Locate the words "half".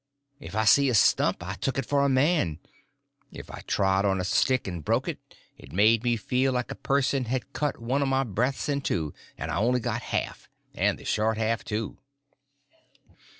10.01-10.49, 11.37-11.63